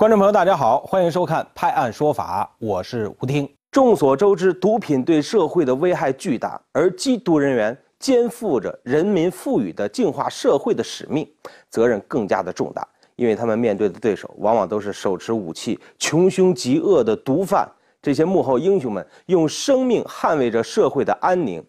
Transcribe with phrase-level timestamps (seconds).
[0.00, 3.46] 观众朋友，大家好，欢迎收看《拍案说法》，我是吴听。
[3.70, 11.30] 众所周知，毒品对社会的危害巨大，而缉毒人员肩负着人民赋予的净化社会的使命，
[11.68, 17.70] 责任更加的重大，因为他们面对的对手往往都是手持武器、穷凶极恶的毒贩。
[18.00, 21.62] 这些幕后英雄们用生命捍卫着社会的安宁，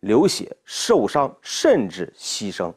[0.00, 2.72] 流血、受伤，甚至牺牲。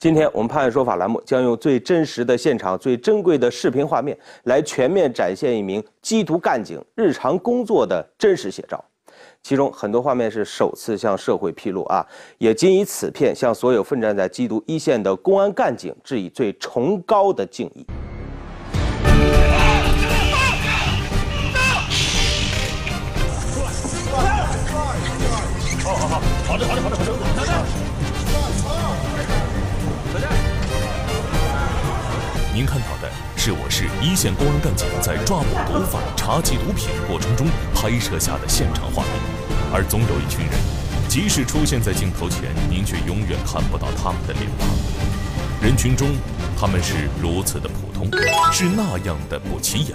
[0.00, 8.84] 今天我们判案说法栏目将用最真实的现场、最珍贵的视频画面，来全面展现一名缉毒干警日常工作的真实写照。
[9.42, 12.06] 其中很多画面是首次向社会披露啊，
[12.38, 17.84] 也仅以此片向所有奋战在缉毒一线的公安干警致以最崇高的敬意。
[32.58, 39.12] 您看到的是我市一线公安干警在抓捕毒贩、查缉毒品过程中拍摄下的现场画面，
[39.72, 40.58] 而总有一群人，
[41.08, 44.68] 即使出现在镜头前，您却永远看不到他们的脸庞。
[45.62, 46.08] 人群中，
[46.58, 48.10] 他们是如此的普通，
[48.52, 49.94] 是那样的不起眼，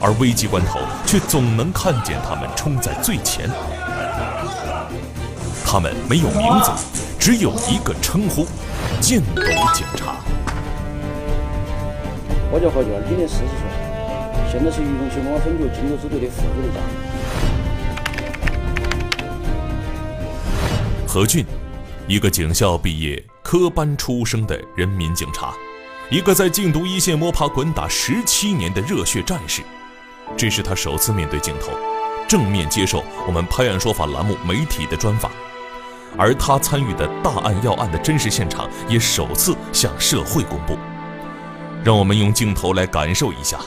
[0.00, 3.50] 而危机关头，却总能看见他们冲在最前。
[5.66, 6.70] 他们没有名字，
[7.18, 8.46] 只有一个称呼：
[9.00, 9.42] 禁毒
[9.74, 10.14] 警察。
[12.52, 13.54] 我叫何娟，今年四十岁，
[14.50, 16.82] 现在是渝中区公安分局禁毒支队的副队长。
[21.06, 21.46] 何俊，
[22.08, 25.54] 一个警校毕业、科班出身的人民警察，
[26.10, 29.62] 一个在禁毒一线摸爬滚打十七年的热血战士。
[30.36, 31.70] 这是他首次面对镜头，
[32.26, 35.30] 正面接受我们“拍案说法”栏目媒体的专访，
[36.18, 40.76] 而他参与的大案要案的真实现场，也首次向社会公布。
[41.82, 43.58] 让我们用镜头来感受一下，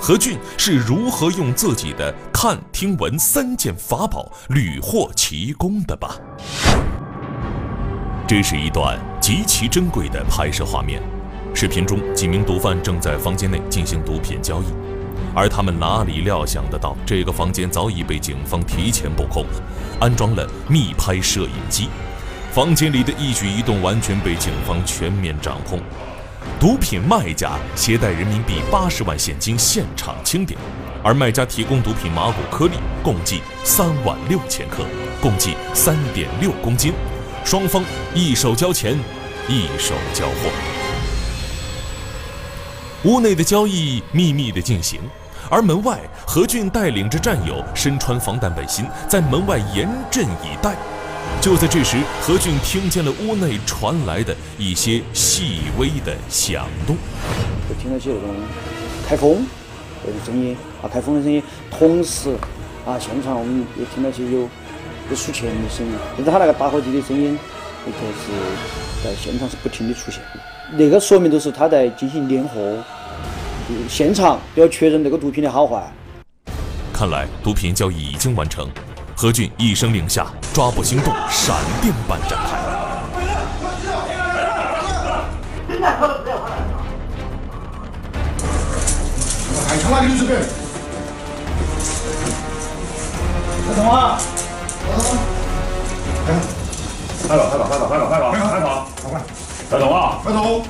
[0.00, 6.16] 何俊是如何用自己的看、听、闻三件法宝屡获奇功的吧。
[8.26, 11.00] 这是一段极其珍贵的拍摄画面。
[11.54, 14.66] 视频中，几名毒贩正在房间内进行毒品交易，
[15.32, 19.44] 而他们哪里料想得到，这个房间早已被警方提前布控，
[20.00, 21.88] 安装了密拍摄影机，
[22.50, 25.80] 房间里的一举一动完全被警方全面掌控。
[26.58, 30.58] 毒品卖家携带人民币八十万现金现场清点，
[31.02, 34.84] 而卖家提供毒品麻古颗粒共计三万六千克，
[35.22, 36.92] 共计三点六公斤。
[37.44, 37.82] 双方
[38.14, 38.98] 一手交钱，
[39.48, 40.50] 一手交货。
[43.04, 45.00] 屋内的交易秘密的进行，
[45.48, 50.76] 而门外何俊带领着战友身穿防弹背心，在门外严阵以待。
[51.40, 56.94] 就在这时，何俊听见了屋内传来的一些细微的响动，
[57.66, 58.28] 就听到起那种
[59.08, 59.46] 开封
[60.04, 61.42] 那种声音啊，开封的声音。
[61.70, 62.28] 同时
[62.84, 64.40] 啊，现场我们也听到些有
[65.08, 67.38] 有数钱的声音，但是他那个打火机的声音，
[67.86, 70.20] 那个是在现场是不停的出现。
[70.72, 72.84] 那个说明就是他在进行验货，
[73.88, 75.90] 现场都要确认这个毒品的好坏。
[76.92, 78.68] 看来毒品交易已经完成。
[79.20, 82.56] 何俊一声令下，抓捕行动闪电般展开。
[89.68, 90.36] 快枪了，你是谁？
[93.68, 94.18] 开什么？
[97.28, 99.20] 开了，开了，开了，开了，开了，开了，开了，快快，
[99.70, 100.16] 开走啊！
[100.24, 100.62] 快走。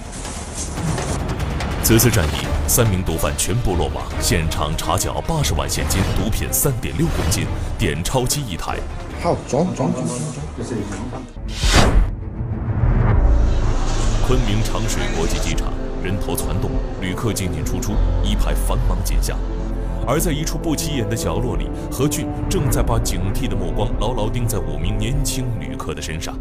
[1.85, 2.50] 此次战役。
[2.73, 7.45] 三名毒贩全部落网，现场查缴八十万现金，毒品三点六公斤，
[7.77, 8.79] 点钞机一台。
[9.21, 10.17] 好，装装装装
[14.25, 16.71] 昆明长水国际机场人头攒动，
[17.01, 19.37] 旅客进进出出，一派繁忙景象。
[20.07, 26.39] 而在一处不起眼的角落里，何俊正在把警惕的目光牢牢盯在五名年轻旅客的身上，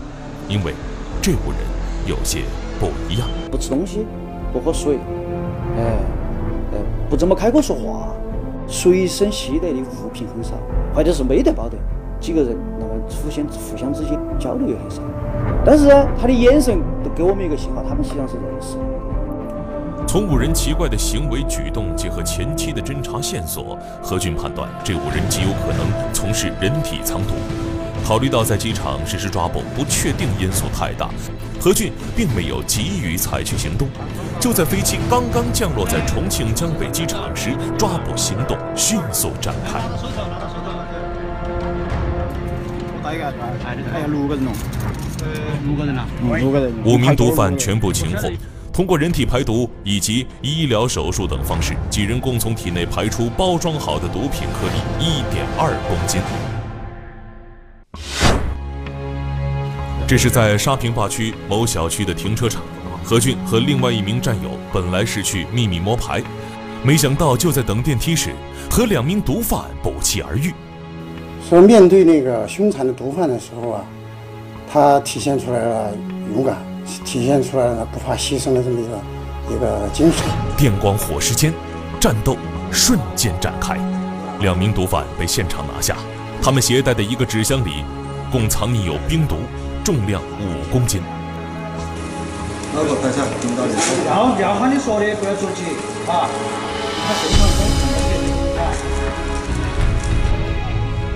[0.47, 0.75] 因为
[1.23, 1.59] 这五人
[2.06, 2.44] 有些
[2.79, 3.28] 不一样。
[3.50, 4.06] 不吃东西，
[4.53, 5.00] 不喝水，
[5.75, 6.19] 哎。
[7.09, 8.13] 不怎么开口说话，
[8.67, 10.51] 随身携带的物品很少，
[10.94, 11.75] 或者是没得包的。
[12.19, 15.01] 几个人那么互相互相之间交流也很少。
[15.65, 15.88] 但是
[16.19, 18.77] 他的眼神都给我们一个信号，他们实际上是认识。
[20.06, 27.33] 从五人奇怪的行为举动结合前期的侦查线索，何俊判断这五人极有可能从事人体藏毒。
[28.09, 31.11] 考虑到在机场实施抓捕不确定因素太大，
[31.61, 33.88] 何俊并没有急于采取行动。
[34.39, 39.79] 就在飞机刚刚降落在重庆江北机场时，抓捕行动迅速展开。
[46.83, 48.27] 五名毒贩全部擒获。
[48.73, 56.19] 通过人体排毒以及医疗手术等方式，几人共从体内排出包装好的毒品颗粒一点二公斤。
[60.09, 62.63] 这是在沙坪坝区某小区的停车场，
[63.03, 66.19] 何俊和另外一名战友本来是去秘密摸排，
[66.81, 68.31] 没想到就在等电梯时，
[68.71, 70.51] 和两名毒贩不期而遇。
[71.47, 73.85] 说面对那个凶残的毒贩的时候啊，
[74.73, 75.91] 他体现出来了
[76.33, 76.57] 勇敢，
[77.05, 80.25] 体现出来了不怕牺牲的这么一个一个精神。
[80.57, 81.53] 电光火石间，
[82.00, 82.35] 战斗
[82.71, 83.77] 瞬间展开，
[84.39, 85.95] 两名毒贩被现场拿下，
[86.41, 87.83] 他们携带的一个纸箱里，
[88.31, 89.35] 共藏匿有冰毒。
[89.83, 91.01] 重量五公斤。
[92.73, 93.23] 哪个拍下？
[94.07, 95.63] 要要喊你说的，不要着急
[96.07, 96.29] 啊！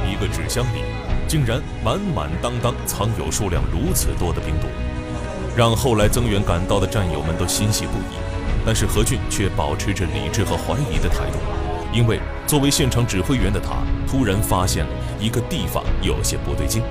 [0.10, 0.84] 一个纸箱里
[1.28, 4.68] 竟然满满当当藏有数量如此多的冰毒，
[5.56, 8.18] 让后来增援赶到的战友们都欣喜不已。
[8.66, 11.38] 但是何俊却保持着理智和怀疑的态度，
[11.94, 16.82] 因为作为现场指挥员的他，突然发现了一个地方有些不对劲。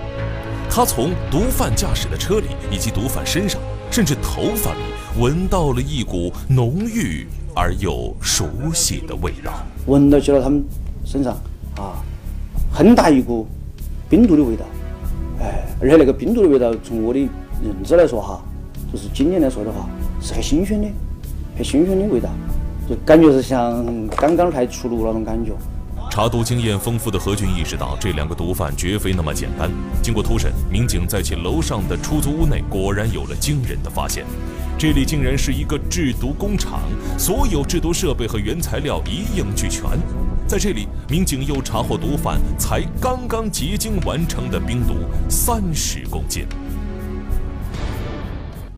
[0.74, 3.60] 他从毒贩驾驶的车里，以及毒贩身上，
[3.90, 4.80] 甚至头发里，
[5.20, 9.52] 闻到了一股浓郁而又熟悉的味道。
[9.84, 10.64] 闻到起了他们
[11.04, 11.34] 身上
[11.76, 12.00] 啊，
[12.72, 13.46] 很大一股
[14.08, 14.64] 冰毒的味道。
[15.40, 18.42] 哎，而且那个冰毒的味道，从我的认知来说哈，
[18.90, 19.86] 就是今年来说的话，
[20.22, 20.88] 是很新鲜的，
[21.54, 22.30] 很新鲜的味道，
[22.88, 25.52] 就感觉是像刚刚才出炉那种感觉。
[26.12, 29.70] 查毒经验丰富的何俊意识到，这两个毒贩绝非那么简单。
[30.02, 34.26] 经过突审，民警在其楼上的出租屋内果然有了惊人的发现，
[34.78, 36.82] 这里竟然是一个制毒工厂，
[37.18, 39.84] 所有制毒设备和原材料一应俱全。
[40.46, 44.96] 在这里，民警又查获毒贩才刚刚结晶完成的冰毒
[45.30, 46.44] 三十公斤。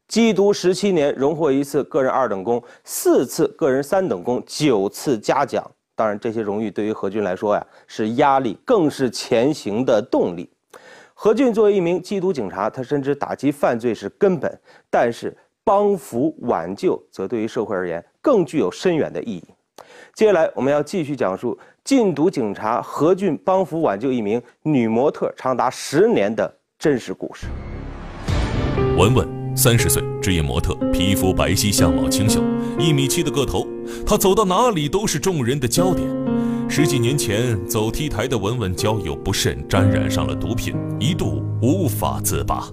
[0.07, 5.69] 缉毒十七年，荣获一次个人二等功，四次个人三等功，九次嘉奖。
[5.97, 10.51] 当然，这些荣誉对于何俊来说呀是压力，更是前行的动力。
[11.15, 14.61] 何俊作为一名缉毒警察，他深知打击犯罪是根本，
[14.91, 19.45] 但是帮扶挽救则对于社会而言更具有深远的意义。
[20.15, 27.47] 接下来，我们要继续讲述禁毒警察何俊帮扶挽救一名女模特长达十年的真实故事。
[28.97, 29.34] 文文。
[29.57, 32.41] 三十岁，职业模特，皮肤白皙，相貌清秀，
[32.77, 33.65] 一米七的个头，
[34.05, 36.05] 她走到哪里都是众人的焦点。
[36.69, 42.69] 十几年前，走 T 台的文文交友不慎，沾染上了毒品，一度无法自拔。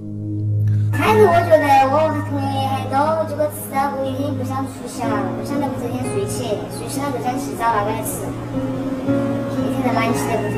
[0.91, 8.25] 开始我觉得我同学很多，结果吃了我已经不想出去了，不想那么整天睡起，睡起了就想洗澡那个来吃，
[9.53, 10.57] 一天在满气的不头。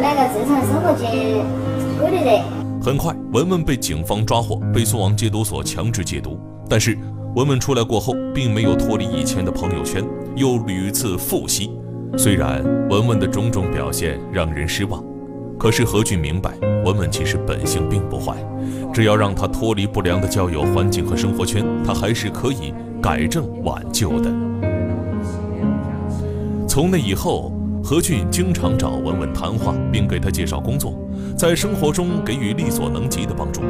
[0.00, 1.42] 那个正常生活节
[1.98, 2.67] 有的。
[2.88, 6.40] 很快，文文被警方抓获，被送往戒毒所强制戒毒。
[6.70, 6.96] 但是，
[7.36, 10.02] 文文出来过后，并没有脱离以前的朋友圈，
[10.34, 11.70] 又屡次复吸。
[12.16, 15.04] 虽然文文的种种表现让人失望，
[15.58, 18.34] 可是何俊明白，文文其实本性并不坏，
[18.90, 24.30] 只要让他脱离不良的交友环境和生活圈，他还是可以改正挽救的。
[26.66, 27.52] 从那以后。
[27.88, 30.92] 何俊经常找文文谈话，并给他介绍工作，
[31.34, 33.62] 在生活中给予力所能及的帮助。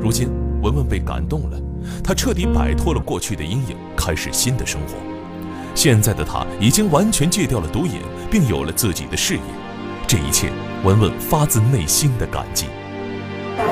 [0.00, 0.30] 如今，
[0.62, 1.60] 文文被感动了，
[2.02, 4.94] 他彻底摆脱了过去的阴影，开始新的生活。
[5.74, 9.40] 现在的他已经完全戒掉了毒瘾，并有了自己的事业。
[10.06, 10.50] 这一切，
[10.82, 12.68] 文文发自内心的感激。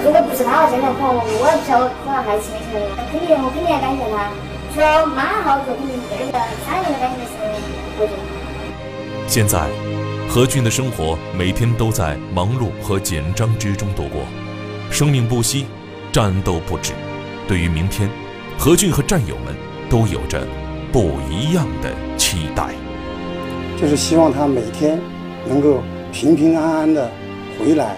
[0.05, 2.77] 如果不是他和现在和我，我也不晓得可能还吃没吃。
[3.13, 4.29] 肯定，我肯定要感谢他。
[4.75, 6.39] 除了妈好做，肯定这个
[6.69, 7.33] 三人的感谢是
[7.99, 8.36] 何俊。
[9.27, 9.69] 现在。
[10.29, 14.23] 何俊的生活每天都在忙碌和紧张之中度过，
[14.91, 15.67] 生命不息，
[16.13, 16.93] 战斗不止。
[17.47, 18.11] 对于明天，
[18.59, 19.55] 何俊和战友们
[19.89, 20.45] 都有着
[20.93, 22.71] 不一样的期待。
[23.81, 25.01] 就是希望他每天
[25.49, 25.81] 能够
[26.13, 27.09] 平平安安的
[27.57, 27.97] 回来，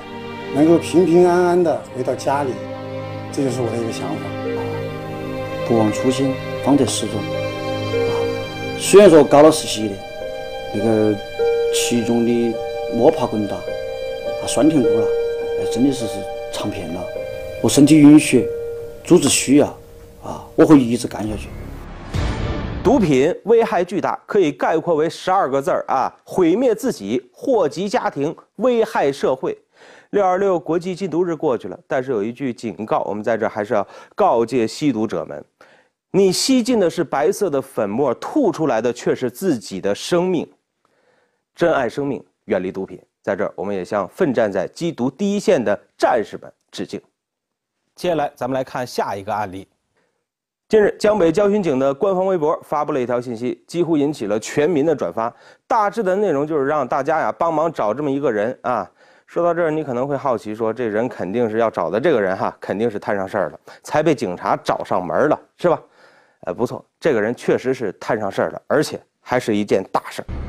[0.55, 2.51] 能够平平安安的回到家里，
[3.33, 4.23] 这就是我的一个想法。
[5.67, 7.17] 不忘初心，方得始终。
[7.17, 8.13] 啊，
[8.79, 9.95] 虽然说搞了实习的，
[10.75, 11.17] 那个。
[11.75, 12.55] 其中的
[12.95, 15.03] 摸爬滚打，啊，酸甜苦辣，
[15.61, 16.15] 哎，真的是是
[16.51, 17.05] 尝遍了。
[17.63, 18.49] 我身体允许，
[19.05, 19.67] 组织需要，
[20.23, 21.49] 啊，我会一直干下去。
[22.83, 29.57] 毒品危害巨大，可以概括为十二个字儿啊：毁灭自己，祸及家庭，危害社会。
[30.11, 35.45] 六二六国际禁毒日过去了，但是有一句警告，我们在这还是要告诫吸毒者们：
[36.13, 40.49] 你吸进的是白色的粉末，吐出来的却是自己的生命。
[41.59, 43.03] 珍爱生命，远离毒品。
[43.21, 47.03] 在这儿，我们也向奋战在缉毒第一线的战士们致敬。
[47.97, 49.67] 接下来，咱们来看下一个案例。
[50.69, 55.35] 近日，江北交巡警的官方微博发布了一条信息，几乎引起了全民的转发。
[55.67, 58.89] 大致的内容就是让大家呀帮忙找这么一个人啊。
[59.27, 65.83] 说到这儿，你可能会好奇，说这人肯定是要找的这个人哈，肯定是摊上事儿了，才被警察找上门了，是吧？
[66.43, 70.48] 呃，不错，这个人确实是摊上事儿了，而且还是一件大事儿。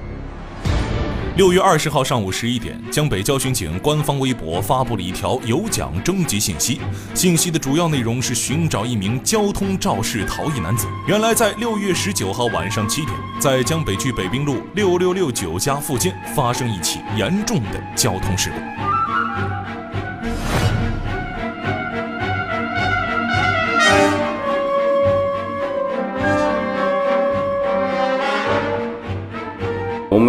[1.39, 6.81] 六月二十号上午十一点，江北交巡警官方微博发布了一条有奖征集信息。
[7.13, 10.85] 信息的主要内容是寻找一名交通肇事逃逸男子。
[11.07, 19.78] 原来，在六月十九号晚上七点，在江北区北滨路六六六九家附近发生一起严重的交通事故。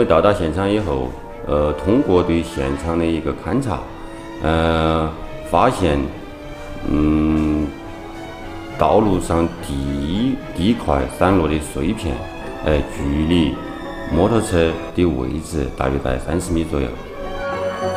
[0.05, 1.09] 到达现场以后，
[1.47, 3.81] 呃，通过对现场的一个勘查，
[4.43, 5.11] 呃，
[5.51, 5.99] 发现，
[6.91, 7.67] 嗯，
[8.79, 12.15] 道路上地地块散落的碎片，
[12.65, 13.55] 呃，距离
[14.13, 16.89] 摩托车的位置大约在三十米左右。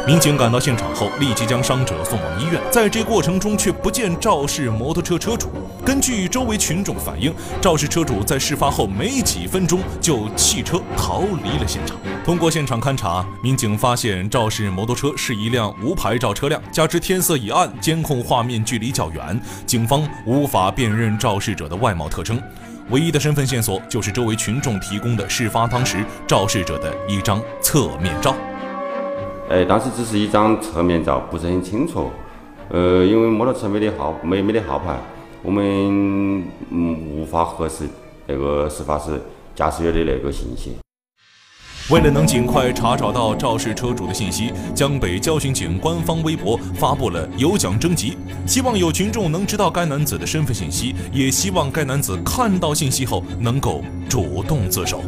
[0.05, 2.61] 民警赶到现场后，立即将伤者送往医院。
[2.71, 5.49] 在这过程中，却不见肇事摩托车车主。
[5.85, 11.97] 根据周围群众反映，肇事车主在事发后没几分钟就弃车逃离了现场。
[12.23, 22.41] 通过现场勘查，民警发现肇事摩托车是一辆无牌照车辆，加之天色已暗，监控画面距离较远，警方无法辨认肇事者的外貌特征。
[22.89, 28.35] 唯一的身份线索就是周围群众提供的事发当时肇事者的一张侧面照。
[29.49, 32.09] 哎，当时只是一张侧面照，不是很清楚。
[32.69, 34.97] 呃，因为摩托车没得号，没没得号牌，
[35.43, 35.63] 我们
[36.69, 37.87] 嗯无法核实
[38.25, 39.21] 那个事发时
[39.53, 40.77] 驾驶员的那个信息。
[41.89, 55.01] 为了能尽快查找到肇事车主的信息，江北交巡警官方微博发布了有奖征集，希望有群众能知道该男子的身份信息，也希望该男子看到信息后能够主动自首。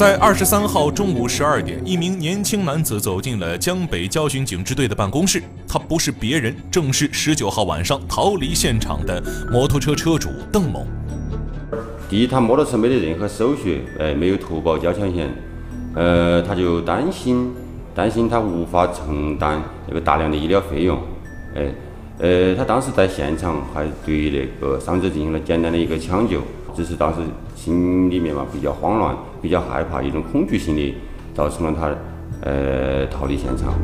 [0.00, 5.42] 在二十三号中午十二点，一名年轻男子走进了江北交巡警支队的办公室。
[5.68, 10.86] 他不是别人，正是十九号晚上逃离现场的摩托车车主邓某。
[12.08, 15.28] 第一，他摩托车没得任何手续，哎，没有投保交强险，
[15.94, 17.52] 呃，他就担心，
[17.94, 20.98] 担心他无法承担那个大量的医疗费用，
[21.54, 21.70] 哎，
[22.20, 26.40] 呃，他当时在现场还对那个伤者进行了简单的一个抢救。
[26.72, 27.18] 只是当时
[27.62, 30.94] 心里面嘛比较慌乱，比较害怕，一种恐惧心理
[31.34, 31.94] 造成了他
[32.48, 33.74] 呃逃离现场。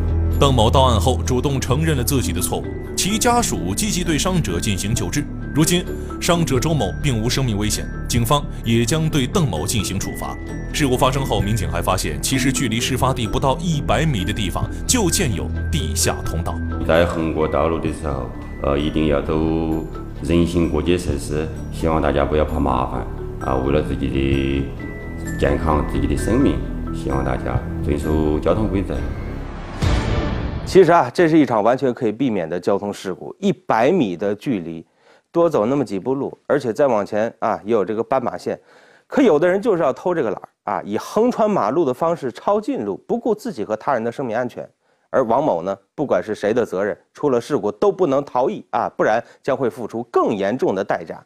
[0.41, 2.65] 邓某到案后主动承认了自己的错误，
[2.97, 5.23] 其家属积极对伤者进行救治。
[5.55, 5.85] 如今
[6.19, 10.35] 伤者周某并无生命危险，警方也将对邓某进行处罚。
[10.73, 16.59] 事故发生后，民警还发现，其实距离事发地不到一百米的地方就建有地下通道。
[16.89, 18.31] 在横过道路的时候，
[18.63, 19.35] 呃，一定要走。
[20.23, 23.07] 人行过街设施，希望大家不要怕麻烦
[23.41, 23.55] 啊！
[23.57, 26.59] 为了自己的健康、自己的生命，
[26.95, 28.97] 希望大家遵守交通规则。
[30.65, 33.35] 其实啊，这是一场完全可以避免的交通事故。
[33.39, 34.85] 一百米的距离，
[35.31, 38.59] 多走那么几步路，而且再往前啊，也有这个斑马线。
[39.07, 44.69] 可有的人就是要偷这个懒儿啊，以横穿马路的方式抄近路，不顾自己和他人的生命安全。
[45.11, 51.25] 而王某呢，不管是谁的责任，出了事故都不能逃逸啊，不然将会付出更严重的代价。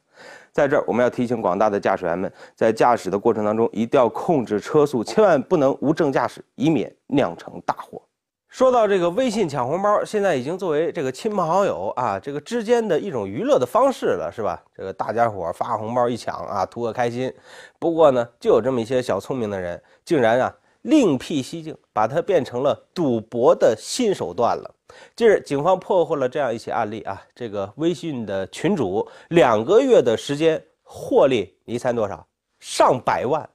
[0.52, 8.00] 在这儿，我们要提醒广大的驾驶员们，在驾驶的过程当中一定要控制车速，千万不能无证驾驶，以免酿成大祸。
[8.48, 14.60] 说到这个微信抢红包，现在已经作为这个亲朋好友啊这个之间的一种娱乐的方式了，是吧？
[14.76, 17.32] 这个大家伙发红包一抢啊，图个开心。
[17.78, 20.54] 不过呢，就有这么一些小聪明的人，竟然啊。
[20.82, 24.74] 另辟蹊径，把它变成了赌博的新手段了。
[25.14, 32.26] 近日，警方破获了这样一起案例啊，这个微信的群主两个月的时间获利，你猜多少？
[32.60, 33.48] 上百万。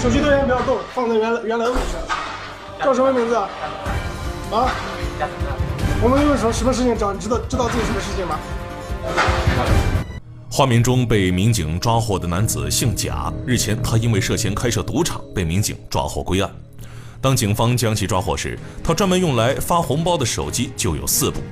[0.00, 1.96] 手机电源不要动，放在原来原来位置。
[2.82, 3.34] 叫什么名字？
[3.34, 3.48] 啊？
[6.02, 8.38] 我们因为什么什么事情找你知道知道自己什么事情吗？
[10.56, 16.50] 画面中被民警抓获的男子姓贾，日前他因为涉嫌开设赌场被民警抓获归案。
[17.20, 21.42] 当警方将其抓获时，他专门用来发红包的手机就有四部。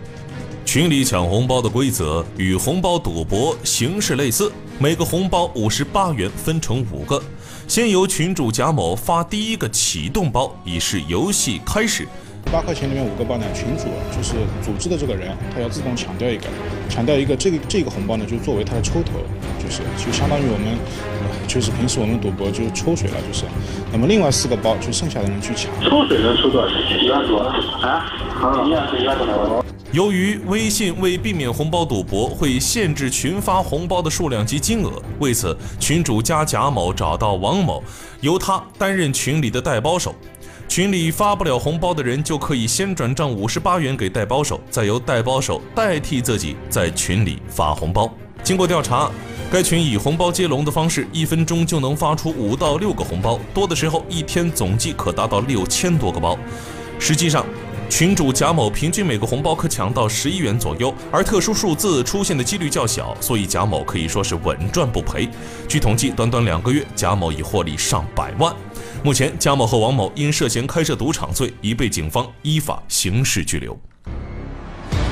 [0.65, 7.23] 群里抢红包的规则与红包赌博形式类似，每个红包五十八元，分成五个，
[7.69, 12.09] 先由群主贾某发第一个启动包，以示游戏开始。
[12.51, 13.85] 八块钱里面五个包呢，群主
[14.17, 16.45] 就是组织的这个人，他要自动抢掉一个，
[16.89, 19.13] 抢掉一个，这个这个红包呢，就作为他的抽头，
[19.59, 20.79] 就是就相当于我们，
[21.49, 23.45] 就是平时我们赌博就抽水了，就是。
[23.93, 25.71] 那么另外四个包就剩下的人去抢。
[25.83, 27.05] 抽水能抽多少钱？
[27.05, 28.13] 一万多啊？
[28.35, 29.65] 好，一万多，一万多。
[29.93, 34.91] 由于微信为避免红包赌博，会限制群发红包的数量及金额。
[35.21, 37.81] 为此，群主加贾某找到王某，
[38.21, 40.13] 由他担任群里的代包手。
[40.68, 48.12] 群里发不了红包的人，就可以先转账五十八元给代包手，再由代包手代替自己在群里发红包。
[48.42, 49.09] 经过调查，
[49.52, 56.37] 该群以红包接龙的方式，一分钟就能发出五到六个红包，多的时候一天总计可达到六千多个包。
[56.99, 57.47] 实际上，
[57.88, 65.28] 群主贾某平均每个红包可抢到十一元左右，而特殊数字出现的几率较小，所以贾某可以说是稳赚不赔。
[65.68, 68.52] 据统计，短短两个月，贾某已获利上百万。
[69.05, 73.77] 目前，贾某和王某因涉嫌开设赌场罪，已被警方依法刑事拘留。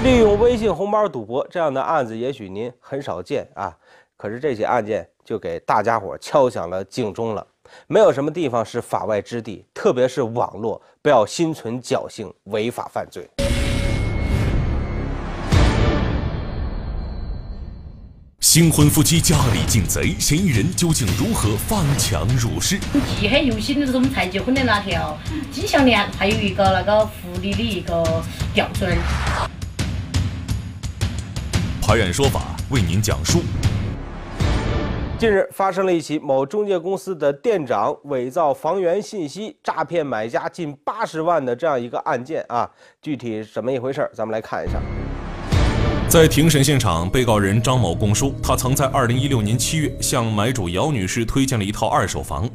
[0.02, 3.76] 利用微信红包赌博这样的案子，也许您很少见啊，
[4.16, 7.46] 可是这起案件就给大家伙敲响了警钟了。
[7.86, 13.28] 没有什么地方是法外之地，特别是网络，不要心存侥幸，违法犯罪。
[18.52, 22.78] 新婚夫妻家里进贼，嫌疑人究竟如何翻墙入室？
[23.18, 25.18] 记很犹新的是我们才结婚的那条
[25.50, 28.98] 金项链，还有一个那个狐狸的一个吊坠。
[31.80, 33.40] 拍案说法为您讲述。
[35.18, 44.78] 近日发生了一起某中介公司的店长伪造房源信息，诈骗买家近八十万的这样一个案件啊，具体怎么一回事咱们来看一下。
[46.12, 52.46] 在庭审现场，被告人张某供述，他曾在二零一六年七月向买主姚女士推荐了一套二手房。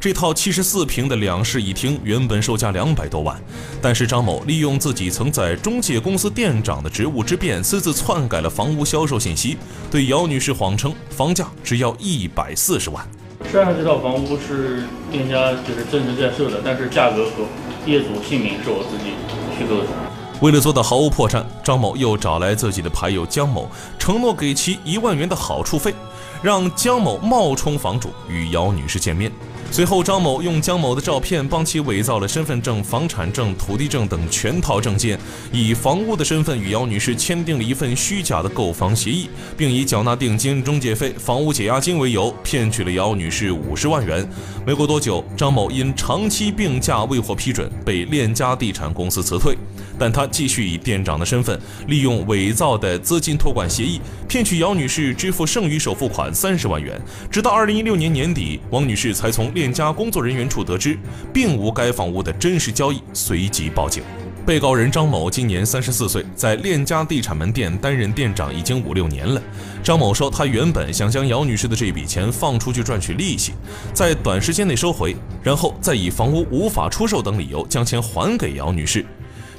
[0.00, 3.40] 这套七十四平的两室一厅原本售价两百多万，
[3.80, 9.56] 但是张某利用自己曾在中介公司店长的职务之便，私自篡改了房屋销售信息，
[9.92, 13.06] 对姚女士谎称房价只要一百四十万。
[13.48, 17.46] 虽然这套房屋是店家就是真实在售的，但是价格和
[17.86, 19.12] 业主姓名是我自己
[19.56, 20.03] 虚构的。
[20.40, 25.94] 为了做到毫无破绽，张某又找来自己的牌友江某，承诺给其一万元的好处费，
[26.42, 29.30] 让江某冒充房主与姚女士见面。
[29.70, 35.18] 随后，张某用江某的照片帮其伪造了身份证、房产证、土地证等全套证件，
[35.50, 44.28] 以房屋的身份与姚女士签订了一份虚假的购房协议，并以缴纳定金、中介费、房屋解押金为由，骗取了姚女士五十万元。
[44.64, 49.56] 没过多久，张某因长期病假未获批准，被链家地产公司辞退。
[49.98, 57.00] 但他继续以店长的身份，利用伪造的资金托管协议，骗取姚女士支付剩余首付款三十万元。
[57.30, 60.98] 直到二零一六年年底，王女士才从链家工作人员处得知，
[61.32, 64.02] 并无该房屋的真实交易，随即报警。
[64.46, 69.40] 被告人张某今年三十四岁，在链家地产门店担任店长已经五六年了。
[69.82, 73.52] 张某说，他原本想将姚女士的这笔钱放出去赚取利息，
[73.94, 79.06] 在短时间内收回，然后再以房屋无法出售等理由将钱还给姚女士。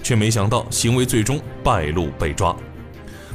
[0.05, 2.55] 却没想到行为最终败露被抓。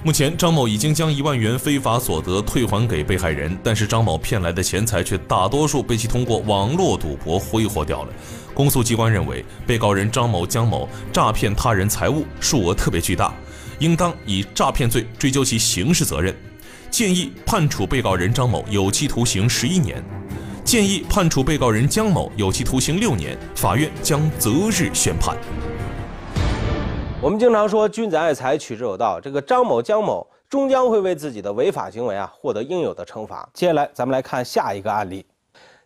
[0.04, 8.12] 目前，张某已经将一万元非法所得退还给被害人，但是张某骗来的钱财却大多数被其通过网络赌博挥霍掉了。
[8.54, 13.34] 公诉机关认为，被告人张某江某诈骗他人财物，数额特别巨大，
[13.80, 16.32] 应当以诈骗罪追究其刑事责任，
[16.88, 20.00] 建议判处被告人张某有期徒刑十一年，
[20.64, 25.36] 建议判处被告人江某有期徒刑六年，法院将择日宣判。
[27.22, 29.20] 我们经常说君子爱财，取之有道。
[29.20, 33.46] 这个张某、江某终将会为自己的违法行为啊获得应有的惩罚。
[33.52, 35.26] 接下来，咱们来看下一个案例。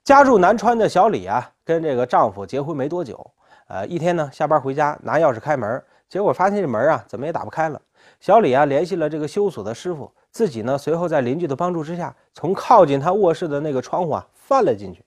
[0.04, 3.28] 家住南川的小李啊，跟这个丈夫结婚没多久，
[3.66, 7.82] 呃，一天呢下班回家拿钥匙开门，结果发现这门啊怎么也打不开了。
[8.20, 15.04] 小李啊联系了这个修锁的师傅，自己呢随后在邻居的帮助之下，从靠近他卧室的那个窗户啊翻了进去。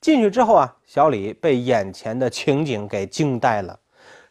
[0.00, 3.76] 进去之后啊，小李被眼前的情景给惊呆了。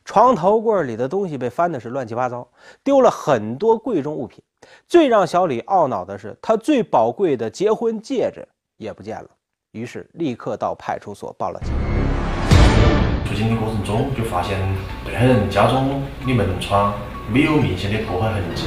[0.05, 2.47] 床头柜里的东西被翻的是乱七八糟，
[2.83, 4.43] 丢了很多贵重物品。
[4.87, 9.29] 最让小李懊恼的是，他最宝贵的结婚戒指也不见了。
[9.71, 11.73] 于是立刻到派出所报了警。
[13.25, 14.59] 出警的过程中，就发现
[15.05, 16.93] 被害人家中的门窗
[17.31, 18.65] 没有明显的破坏痕迹。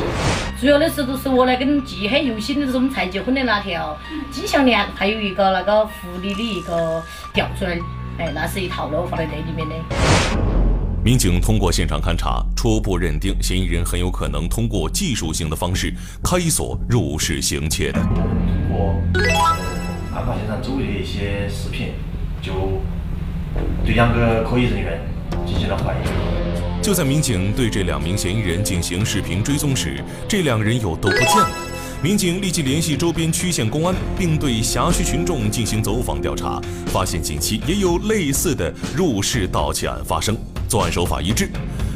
[0.59, 3.97] 主要的是都是我那根记很犹新的，是我们才结婚的那条
[4.31, 7.03] 金项链，还有一个那个狐狸的一个
[7.35, 7.79] 吊坠。
[8.19, 10.56] 哎，那是一套的，放在那里面的。
[11.07, 18.03] 民警通过现场勘查，初步认定嫌疑人很有可能通过技术性的方式开锁入室行窃的。
[18.03, 18.13] 通
[18.69, 18.93] 过
[20.13, 21.91] 案发现场周围的一些视频，
[22.43, 22.83] 就
[23.85, 25.01] 对两个可疑人员
[25.47, 26.83] 进行了怀疑。
[26.83, 31.57] 就在民警对这两名嫌疑人进行视频追踪时，这两人又都不见了。
[32.03, 40.37] 民警立即联系周边区县公安，并对辖区群众进行走访调查，发现近期也有类似的入室盗窃案发生。
[40.69, 41.51] 作案手法一致，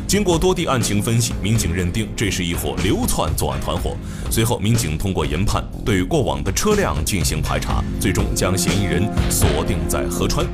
[0.06, 3.96] 经过多地案情分析，民警认定这是一伙流窜作案团伙。
[4.30, 10.46] 随后，民警通过研判，对过往的车辆进行排查，最终将嫌疑人锁定在合川。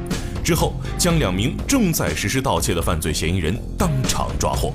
[0.43, 4.73] 之后，将两名正在实施盗窃的犯罪嫌疑人当场抓获。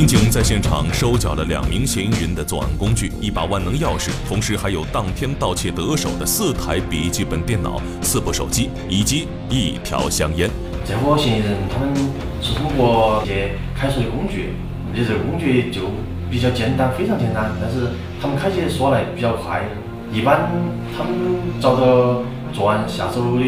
[0.00, 10.48] 民警在现场收缴了两名嫌疑人的作案工具：一把万能钥匙，同时还有当天盗窃得手的四台笔记本电脑、四部手机以及一条香烟。
[10.86, 11.94] 这伙嫌疑人他们
[12.40, 14.54] 是通过一些开锁的工具，
[14.90, 15.82] 而且这个工具就
[16.30, 17.88] 比较简单，非常简单，但是
[18.22, 19.62] 他们开起锁来比较快。
[20.10, 20.48] 一般
[20.96, 21.12] 他们
[21.60, 22.22] 找到
[22.54, 23.44] 作案下手的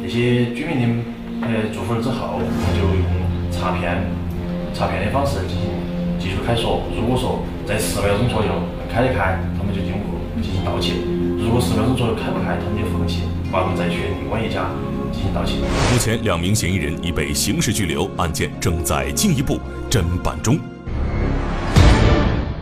[0.00, 1.02] 那些居民
[1.40, 2.38] 的呃住户之后，
[2.72, 4.00] 就用插片。
[4.74, 5.70] 插片的方式进行
[6.18, 6.82] 技术开锁。
[6.96, 8.52] 如果说在十秒钟左右
[8.92, 10.94] 开得开，他们就进屋进行盗窃；
[11.38, 14.70] 如果十秒钟左右开不开，他们就放弃，挂门再去另外一家
[15.12, 15.56] 进行盗窃。
[15.92, 19.58] 目前，两名嫌疑人已被刑事拘留，案件正在进一步
[19.90, 20.58] 侦办中。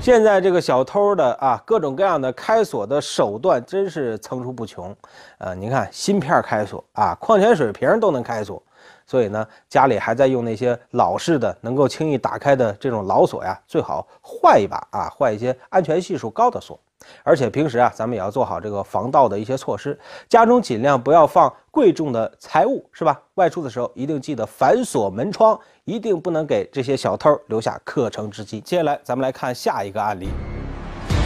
[0.01, 4.95] 现在这个小偷的啊，各种各样的开锁的手段真是层出不穷。
[5.39, 8.63] 呃，您看芯片开锁啊，矿泉水瓶都能开锁。
[9.09, 16.79] 所以呢，家里还在用那些老式的、能够轻易打开的这种老锁呀，最好换一把啊，换一些安全系数高的锁。
[17.23, 23.19] 而且平时啊，咱们也要做好这个防盗的一些措施，家中尽量不要放贵重的财物，是吧？
[23.37, 28.61] 外出的时候一定记得反锁门窗，一定不能给这些小偷留下可乘之机。
[28.61, 30.29] 接下来咱们来看下一个案例：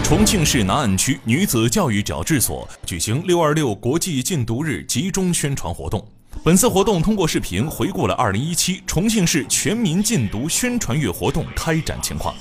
[0.05, 6.07] 重庆市南岸区女子教育矫治所举行“六二六”国际禁毒日集中宣传活动。
[6.45, 12.35] 本次活动通过视频回顾了2017重庆市全民禁毒宣传月活动开展情况。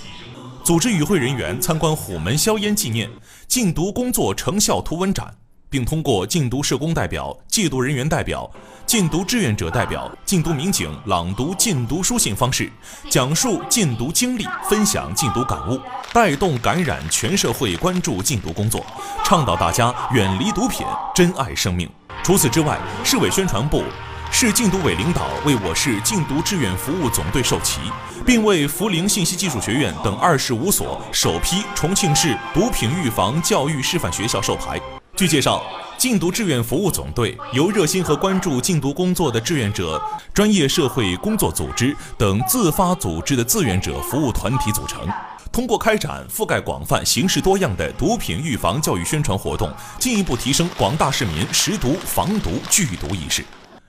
[0.63, 3.07] 组织与会人员参观虎门硝烟纪念
[3.47, 5.31] 禁毒工作成效图文展，
[5.69, 8.49] 并通过禁毒社工代表、戒毒人员代表、
[8.87, 12.71] 禁毒志愿者代表、禁毒民警朗读禁毒书信方式，
[13.07, 15.79] 讲述禁毒经历，分享禁毒感悟，
[16.11, 18.83] 带动感染全社会关注禁毒工作，
[19.23, 21.87] 倡导大家远离毒品，珍爱生命。
[22.23, 23.83] 除此之外，市委宣传部、
[24.31, 27.81] 市禁毒委领导为我市禁毒志愿服务总队授旗，
[28.23, 34.79] 并为涪陵信息技术学院等二十五所首批重庆市毒品预防教育示范学校授牌。
[35.15, 35.63] 据介绍，
[35.97, 39.99] 禁毒志愿服务总队由热心和关注禁毒工作的志愿者、
[40.31, 45.07] 专业社会工作组织等自发组织的志愿者服务团体组成。
[45.51, 53.43] 通过开展覆盖广泛、形式多样的毒品预防教育宣传活动，进一步提升广大市民识毒、防毒、拒毒意识，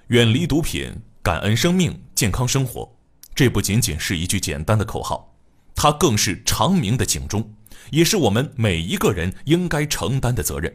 [0.09, 2.91] 远离毒品，感恩生命，健康生活。
[3.33, 5.33] 这不仅仅是一句简单的口号，
[5.77, 7.49] 它更是长鸣的警钟，
[7.91, 10.75] 也是我们每一个人应该承担的责任。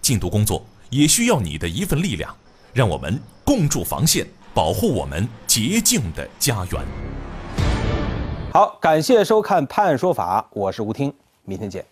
[0.00, 2.32] 禁毒工作也需要你的一份力量，
[2.72, 6.80] 让我们共筑防线，保护我们洁净的家园。
[8.52, 11.10] 好，感谢收看《判案说法》，我是吴听，
[11.44, 11.82] 明天见。